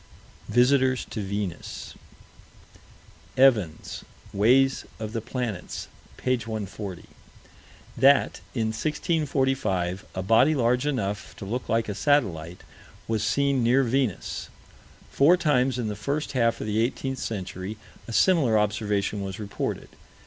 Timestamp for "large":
10.55-10.87